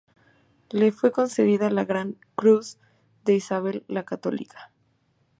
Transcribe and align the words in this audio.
Le 0.71 0.91
fue 0.91 1.11
concedida 1.11 1.69
la 1.69 1.85
Gran 1.85 2.15
Cruz 2.33 2.79
de 3.23 3.35
Isabel 3.35 3.83
la 3.87 4.03
Católica. 4.03 4.71